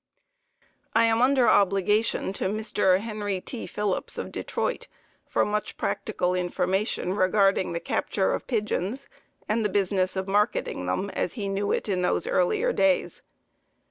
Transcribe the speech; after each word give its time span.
I 0.95 1.03
am 1.05 1.21
under 1.21 1.47
obligation 1.47 2.33
to 2.33 2.45
Mr. 2.45 3.01
Henry 3.01 3.39
T. 3.39 3.67
Phillips, 3.67 4.17
of 4.17 4.31
Detroit, 4.31 4.87
for 5.27 5.45
much 5.45 5.77
practical 5.77 6.33
information 6.33 7.13
regarding 7.13 7.73
the 7.73 7.79
capture 7.79 8.33
of 8.33 8.47
pigeons, 8.47 9.07
and 9.47 9.63
the 9.63 9.69
business 9.69 10.15
of 10.15 10.27
marketing 10.27 10.87
them 10.87 11.11
as 11.11 11.33
he 11.33 11.47
knew 11.47 11.71
it 11.71 11.87
in 11.87 12.01
those 12.01 12.25
earlier 12.25 12.73
days. 12.73 13.21